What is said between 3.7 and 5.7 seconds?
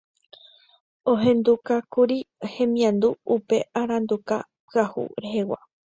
aranduka pyahu rehegua